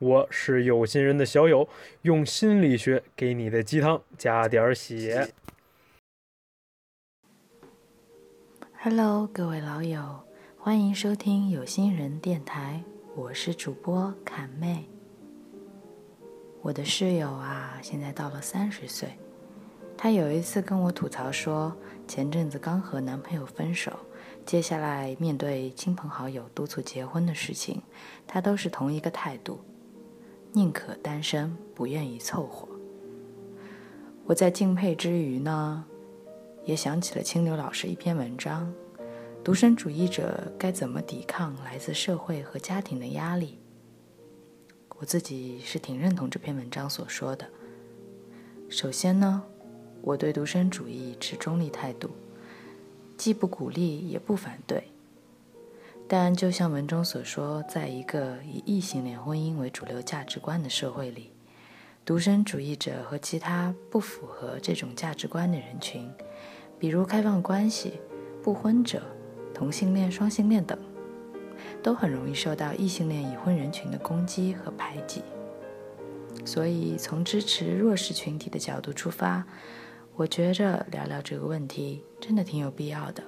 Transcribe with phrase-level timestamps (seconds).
[0.00, 1.68] 我是有心人的小友，
[2.02, 5.32] 用心理学给你的鸡汤加点血。
[8.72, 10.24] Hello，各位老友，
[10.58, 12.82] 欢迎收听有心人电台，
[13.14, 14.84] 我是主播侃妹。
[16.60, 19.16] 我的室友啊，现在到了三十岁，
[19.96, 21.74] 她有一次跟我吐槽说，
[22.08, 23.92] 前阵子刚和男朋友分手，
[24.44, 27.80] 接下来面对亲朋好友督促结婚的事情，
[28.26, 29.64] 她都是同一个态度。
[30.56, 32.68] 宁可单身，不愿意凑合。
[34.24, 35.84] 我在敬佩之余呢，
[36.64, 38.72] 也想起了清流老师一篇文章：
[39.42, 43.58] 独身主义者该怎么抵抗来自社会和家庭的压力？
[44.96, 47.44] 我自己是挺认同这篇文章所说的。
[48.68, 49.42] 首先呢，
[50.02, 52.10] 我对独身主义持中立态度，
[53.16, 54.84] 既不鼓励也不反对。
[56.06, 61.32] 但就像文中所说，在一个以异性恋婚姻为主流价值观的社会里，
[62.04, 66.10] 独身主义者和其他不符合这种价值观的人群，
[66.78, 68.00] 比如开放关系、
[68.42, 69.02] 不婚者、
[69.54, 70.78] 同性恋、双性恋等，
[71.82, 75.22] 都很容易受到异性恋已婚人群的攻击和排挤。
[76.44, 79.42] 所以，从支持弱势群体的角度出发，
[80.14, 83.24] 我觉着聊聊这个问题真的挺有必要的。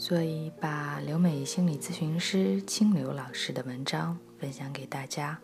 [0.00, 5.40] 所以，把留美心理咨询师清流老师的文章分享给大家，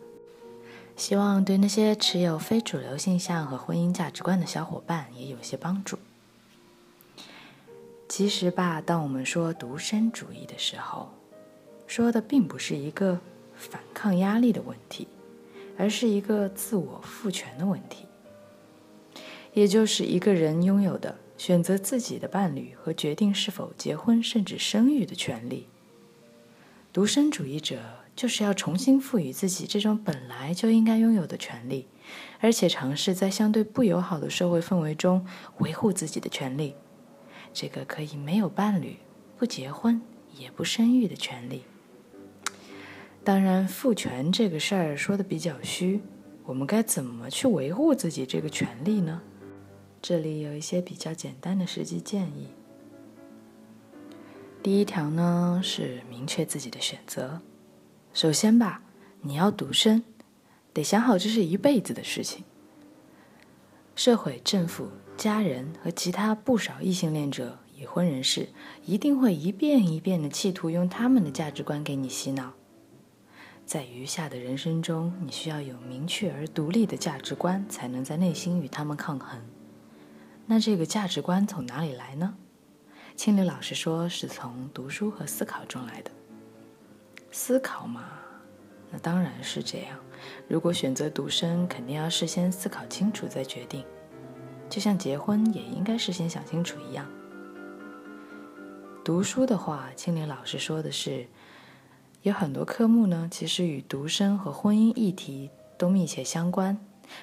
[0.95, 5.99] 希望对那些持有非主流性向和婚姻价值观的小伙伴也有些帮助。
[8.07, 11.11] 其实吧，当我们说独身主义的时候，
[11.85, 13.19] 说的并不是一个
[13.55, 15.05] 反抗压力的问题，
[15.77, 18.05] 而是一个自我赋权的问题，
[19.53, 21.13] 也就是一个人拥有的。
[21.37, 25.67] 选择自己的伴侣和决定是否结婚甚至生育的权利。
[26.93, 27.77] 独身主义者
[28.15, 31.87] 就是要重新赋予自己这种本来就应该拥有的权利，
[32.39, 35.25] 而且尝试在相对不友好的社会氛围中
[35.57, 36.73] 维护自己的权利。
[37.53, 38.95] 这个可以没有伴侣、
[39.37, 40.01] 不结婚
[40.37, 41.63] 也不生育的权利。
[43.25, 45.99] 当然，赋权这个事儿说的比较虚，
[46.45, 49.21] 我们该怎么去维护自己这个权利呢？
[50.07, 52.49] 这里有一些比较简单的实际建议。
[54.61, 57.41] 第一条呢是明确自己的选择。
[58.13, 58.83] 首先吧，
[59.21, 60.03] 你要独身，
[60.71, 62.43] 得想好这是一辈子的事情。
[63.95, 68.49] 社会、政府、家人和其他不少异性恋者、已婚人士
[68.85, 72.53] 一定会一遍一遍的企图用他们的价值观给你洗脑。
[73.65, 79.41] 在余下的人生中，你需要有明确而独立的价值观，才能在内心与他们抗衡。
[80.47, 82.35] 那这个价值观从哪里来呢？
[83.15, 86.11] 青柳老师说是从读书和思考中来的。
[87.31, 88.03] 思考嘛，
[88.91, 89.97] 那当然是这样。
[90.47, 93.83] 如果选择独身，肯定要事先思考清楚再决定，
[94.69, 97.05] 就像结婚也应该事先想清楚一样。
[99.03, 101.27] 读书的话，青柳老师说的是，
[102.21, 106.77] 有很多科目呢，其实与独身和婚姻议题都密切相关。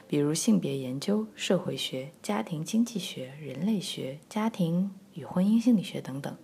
[0.06, 6.36] 比如性别研究、社会学、家庭经济学、人类学、家庭与婚姻心理学等等，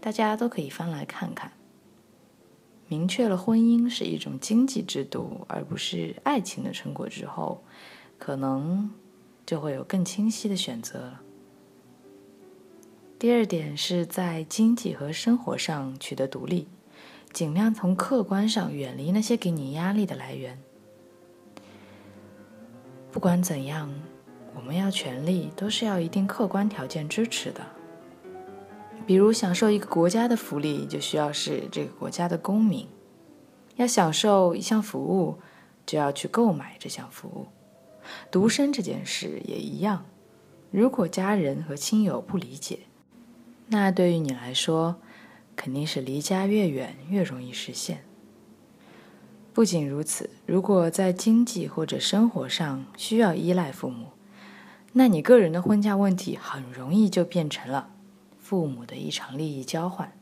[0.00, 1.52] 大家都可以翻来看看。
[2.88, 7.64] 明确了婚姻是一种经济制度，而不是爱情的成果之后，
[8.16, 8.90] 可能
[9.44, 11.20] 就会有更清晰的选择了。
[13.18, 16.68] 第二点是在经济和生活上取得独立，
[17.32, 20.58] 尽量从客观上远离那些给你压力的来源。
[23.16, 23.90] 不管怎样，
[24.54, 27.62] 我们要权利都是要一定客观条件支持的。
[29.06, 32.84] 比如享受一个国家的福利，就需要是这个国家的公民；
[33.76, 35.38] 要享受一项服务，
[35.86, 37.46] 就要去购买这项服务。
[38.30, 40.04] 独身这件事也一样，
[40.70, 42.80] 如果家人和亲友不理解，
[43.68, 44.94] 那对于你来说，
[45.56, 48.04] 肯定是离家越远越容易实现。
[49.56, 54.08] 不仅如此，如果在经济或者生活上需要依赖父母，
[54.92, 57.88] 那你个人的婚嫁问题很容易就变成了
[58.38, 60.12] 父母的一场利益交换。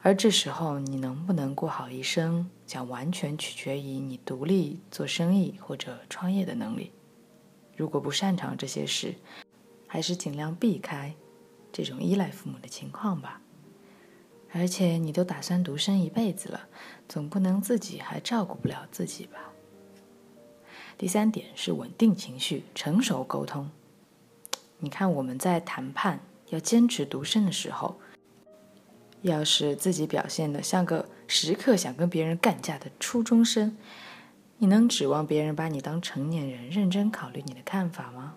[0.00, 6.92] 而这时候，你能不能过好一生，将完全取决于你独立做生意或者创业的能力。
[7.76, 9.14] 如果不擅长这些事，
[9.86, 11.14] 还是尽量避开
[11.70, 13.38] 这种依赖父母的情况吧。
[14.58, 16.66] 而且你都打算独身一辈子了，
[17.06, 19.52] 总不能自己还照顾不了自己吧？
[20.96, 23.70] 第三点是稳定情绪，成熟沟通。
[24.78, 28.00] 你看我们在谈判要坚持独身的时候，
[29.20, 33.76] 要是自己表现的像个时刻想跟别人干架的初中生，
[34.56, 38.34] 你能指望别人把你当成年人，认真考虑你的看法吗？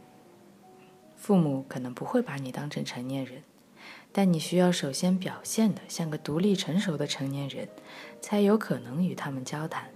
[1.16, 3.42] 父母可能不会把你当成成年人。
[4.12, 7.70] 但你需要首先表现的像个独立成熟的成年人，
[8.20, 9.90] 才有可能与他们交谈。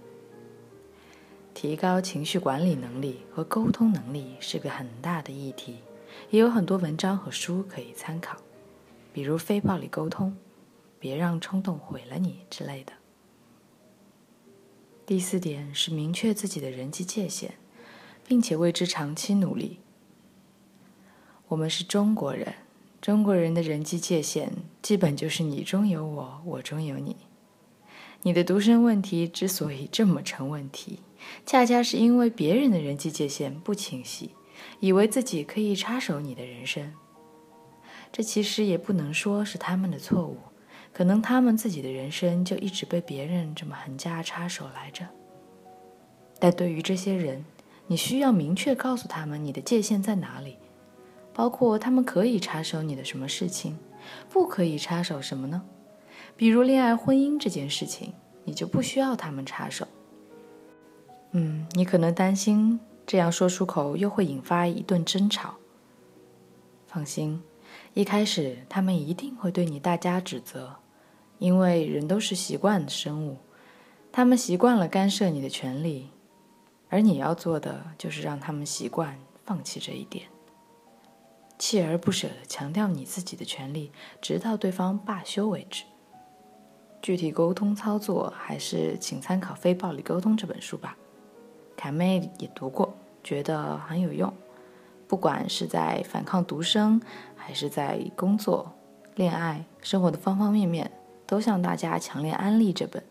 [1.52, 5.78] 提高情绪管理能力和沟通能力是个很大的议题，
[6.30, 8.36] 也有很多文章和书可以参考，
[9.12, 10.36] 比如非暴力沟通、
[10.98, 12.92] 别让冲动毁了你之类的。
[15.06, 17.54] 第四点是明确自己的人际界限，
[18.26, 19.80] 并且为之长期努力。
[21.48, 22.54] 我们是中国人。
[23.04, 27.14] 中国人的人际界限基本就是你中有我，我中有你。
[28.22, 31.00] 你的独身问题之所以这么成问题，
[31.44, 34.30] 恰恰是因为别人的人际界限不清晰，
[34.80, 36.94] 以为自己可以插手你的人生。
[38.10, 40.38] 这其实也不能说是他们的错误，
[40.90, 45.06] 可能他们自己的人生就一直被别人这么横加插手来着。
[46.38, 47.44] 但对于这些人，
[47.86, 50.56] 你需要明确告诉他们你的界限在哪里。
[51.34, 53.76] 包括他们可以插手你的什么事情，
[54.30, 55.60] 不可以插手什么呢？
[56.36, 58.14] 比如恋爱、婚姻这件事情，
[58.44, 59.86] 你就不需要他们插手。
[61.32, 65.54] 嗯，你可能担心这样说出口又会引发一顿争吵。
[66.86, 67.42] 放心，
[67.92, 70.76] 一开始他们一定会对你大加指责，
[71.38, 73.36] 因为人都是习惯的生物，
[74.12, 76.10] 他们习惯了干涉你的权利，
[76.88, 80.26] 而你要做的就是让他们习惯放弃这一点。
[81.58, 85.84] 锲而不舍地强调你自己的权利，直到对方罢休为止。
[87.00, 90.96] 具体沟通操作，还是请参考《非暴力沟通》这本书吧。
[91.76, 94.32] 凯妹也读过，觉得很有用。
[95.06, 97.00] 不管是在反抗独生，
[97.36, 98.72] 还是在工作、
[99.16, 100.90] 恋爱、生活的方方面面，
[101.26, 103.04] 都向大家强烈安利这本。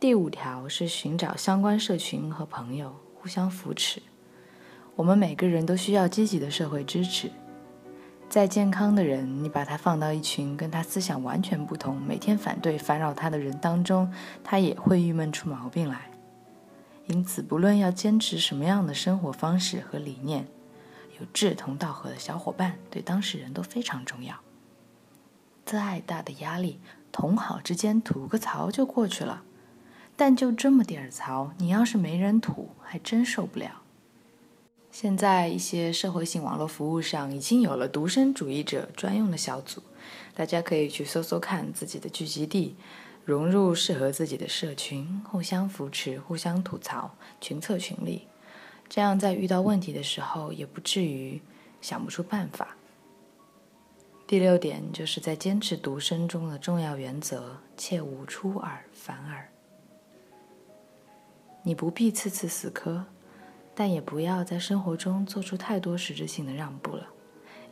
[0.00, 4.02] 第五条是寻找相关社群和朋友，互相扶持。
[4.96, 7.30] 我们每个人都需要积极的社会支持。
[8.28, 14.12] 再健康的人，你把他放到一群跟他思想完全不同、每天反对、烦扰他的人当中，
[14.42, 16.10] 他也会郁闷出毛病来。
[17.06, 20.46] 因此，不论要坚持什么样的生活方式和理念，
[21.20, 24.34] 有志同道合的小伙伴对当事人都非常重要。
[25.64, 26.80] 再大的压力，
[27.12, 29.42] 同好之间吐个槽就过去了。
[30.16, 33.83] 但就这么点儿槽，你要是没人吐，还真受不了。
[34.94, 39.82] 现在一些社会性网络服务上已经有了独身主义者专用的小组，
[40.36, 42.76] 大家可以去搜搜看自己的聚集地，
[43.24, 48.28] 融入适合自己的社群，互相扶持，互相吐槽，群策群力，
[48.88, 51.42] 这样在遇到问题的时候也不至于
[51.80, 52.76] 想不出办法。
[54.28, 59.48] 第六点就是在坚持独身中的重要原则，切勿出尔反尔。
[61.64, 63.06] 你不必次次死磕。
[63.74, 67.08] 但也不要在生活中做出太多实质性的让步了，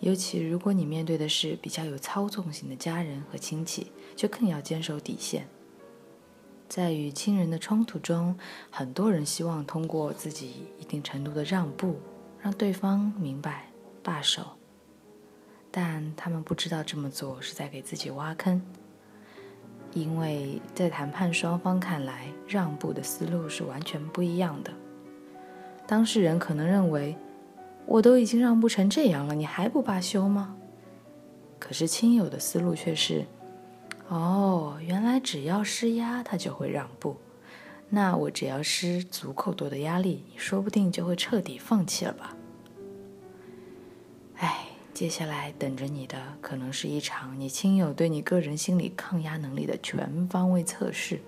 [0.00, 5.46] 尤其如果你面对的是比较有操纵性的家人和亲戚，就更要坚守底线。
[6.68, 8.36] 在与亲人的冲突中，
[8.70, 12.00] 很多人希望通过自己一定程度的让步，
[12.40, 13.68] 让对方明白
[14.02, 14.42] 罢手，
[15.70, 18.60] 但他们不知道这么做是在给自己挖坑，
[19.92, 24.72] 因为在谈判双方看来，让步的思路是完全不一样的。
[25.92, 27.14] 当事人可能认为，
[27.84, 30.56] 我都已经让步成这样了，你还不罢休吗？
[31.58, 33.26] 可是亲友的思路却是：
[34.08, 37.18] 哦，原来只要施压他就会让步，
[37.90, 42.34] 那我只要施足够多的压力，你说不定就会彻底放弃了吧？
[44.38, 51.20] 哎，接下来等着你的可能是一场你亲友对你个人心理抗压能力的全方位测试。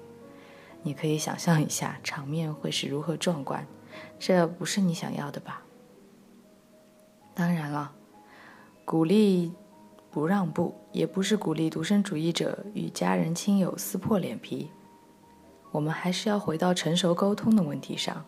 [0.83, 3.67] 你可以想象一下，场面会是如何壮观。
[4.19, 5.63] 这不是你想要的吧？
[7.35, 7.93] 当然了，
[8.85, 9.53] 鼓励
[10.11, 14.71] 不让步，也不是鼓励独身主义者与家人亲友撕破脸皮。
[15.73, 18.25] 我们还是要回到成熟沟通的问题上。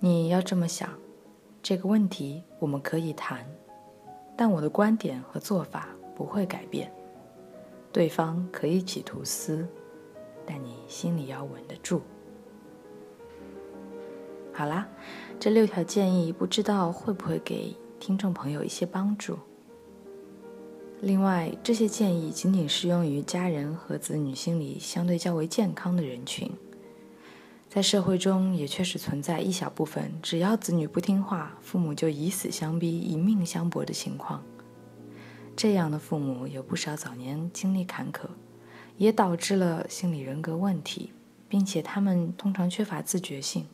[0.00, 0.88] 你要这么想，
[1.62, 3.46] 这个问题我们可以谈，
[4.34, 6.90] 但我的观点和做法不会改变。
[7.92, 9.68] 对方可以企图撕，
[10.46, 12.00] 但你心里要稳得住。
[14.54, 14.86] 好啦，
[15.40, 19.38] 这六条建议不知道会不会给听众朋友一些帮助。
[21.00, 26.50] 另外，这些建议仅仅适用于家人和子女心理相对较为健康的人群。
[27.68, 34.42] 在社会中，也确实存在一小部分，只要子女不听话，父母就以死相逼、以命相搏的情况。
[35.56, 38.26] 这样的父母有不少早年经历坎坷，
[38.98, 41.12] 也导致了心理人格问题，
[41.48, 43.66] 并且他们通常缺乏自觉性。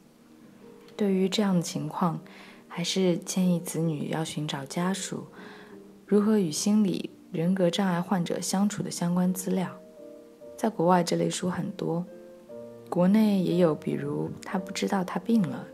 [0.98, 2.18] 对于这样的情况，
[2.66, 5.28] 还是建议子女要寻找家属
[6.04, 9.70] 如何与心理人格障碍患者相处的相关资料。
[10.56, 12.04] 在国外，这类书很多。
[12.90, 15.64] 国内也有，比如他不知道他病了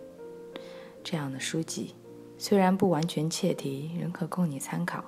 [1.02, 1.94] 这样的书籍，
[2.36, 5.02] 虽然不完全切题，仍可供你参考。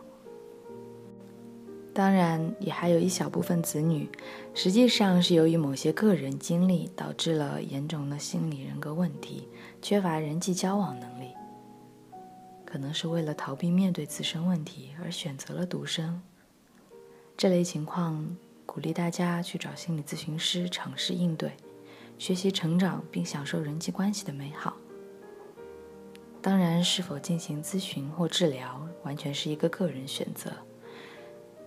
[1.97, 4.07] 当然，也还有一小部分子女，
[4.53, 9.49] 实际上是由于某些个人经历导致了严重的心理人格问题，
[9.81, 11.31] 缺乏人际交往能力，
[12.67, 16.21] 可能是为了逃避面对自身问题而选择了独生。
[17.35, 18.37] 这类情况，
[18.67, 21.53] 鼓励大家去找心理咨询师尝试应对。
[22.19, 24.77] 学习成长并享受人际关系的美好。
[26.43, 30.53] 当然，是否进行咨询或治疗，完全是一个个人选择。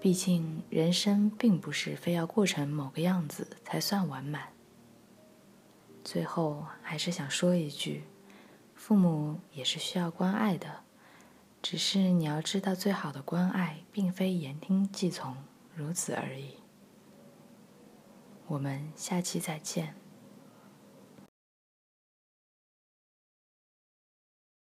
[0.01, 4.53] 毕竟，人生并不是非要过成某个样子才算完满。
[6.05, 8.05] 最后，还是想说一句：
[8.73, 10.83] 父母也是需要关爱的，
[11.61, 15.35] 只是你要知道，最好的关爱并非言听计从，
[15.75, 16.55] 如此而已。
[18.47, 19.95] 我们下期再见。